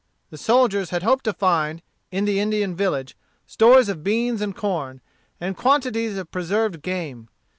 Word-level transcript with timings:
The 0.31 0.37
soldiers 0.39 0.89
had 0.89 1.03
hoped 1.03 1.25
to 1.25 1.33
find, 1.33 1.83
in 2.09 2.25
the 2.25 2.39
Indian 2.39 2.75
village, 2.75 3.15
stores 3.45 3.87
of 3.87 4.03
beans 4.03 4.41
and 4.41 4.55
corn, 4.55 4.99
and 5.39 5.55
quantities 5.55 6.17
of 6.17 6.31
preserved 6.31 6.81
game. 6.81 7.29